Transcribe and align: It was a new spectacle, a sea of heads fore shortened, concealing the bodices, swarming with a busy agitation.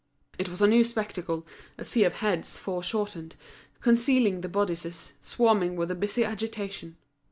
It 0.39 0.49
was 0.49 0.63
a 0.63 0.67
new 0.67 0.83
spectacle, 0.83 1.45
a 1.77 1.85
sea 1.85 2.05
of 2.05 2.13
heads 2.13 2.57
fore 2.57 2.81
shortened, 2.81 3.35
concealing 3.81 4.41
the 4.41 4.49
bodices, 4.49 5.13
swarming 5.21 5.75
with 5.75 5.91
a 5.91 5.95
busy 5.95 6.23
agitation. 6.23 6.97